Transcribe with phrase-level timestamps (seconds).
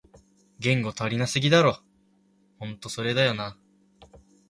[0.57, 1.77] 言語足りなすぎだろ